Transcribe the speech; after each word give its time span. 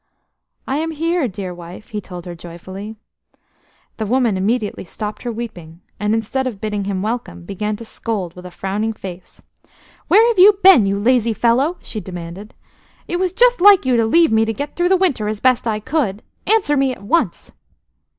AM 0.67 0.89
here, 0.89 1.27
dear 1.27 1.53
wife," 1.53 1.89
he 1.89 2.01
told 2.01 2.25
her 2.25 2.33
joyfully. 2.33 2.95
The 3.97 4.05
woman 4.07 4.35
immediately 4.35 4.83
stopped 4.83 5.21
her 5.21 5.31
weeping, 5.31 5.81
and, 5.99 6.15
instead 6.15 6.47
of 6.47 6.59
bidding 6.59 6.85
him 6.85 7.03
welcome, 7.03 7.45
began 7.45 7.75
to 7.75 7.85
scold 7.85 8.35
with 8.35 8.47
a 8.47 8.49
frowning 8.49 8.93
face. 8.93 9.43
"Where 10.07 10.27
have 10.29 10.39
you 10.39 10.53
been, 10.63 10.87
you 10.87 10.97
lazy 10.97 11.33
fellow?" 11.33 11.77
she 11.83 11.99
demanded. 11.99 12.55
"It 13.07 13.17
was 13.19 13.31
just 13.31 13.61
like 13.61 13.85
you 13.85 13.95
to 13.95 14.05
leave 14.07 14.31
me 14.31 14.43
to 14.45 14.53
get 14.53 14.75
through 14.75 14.89
the 14.89 14.97
winter 14.97 15.27
as 15.27 15.39
best 15.39 15.67
I 15.67 15.79
could. 15.79 16.23
Answer 16.47 16.75
me 16.75 16.91
at 16.95 17.03
once!" 17.03 17.51